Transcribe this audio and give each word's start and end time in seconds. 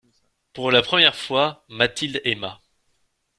Pour 0.53 0.71
la 0.71 0.81
première 0.81 1.15
fois 1.15 1.63
Mathilde 1.69 2.21
aima. 2.23 2.59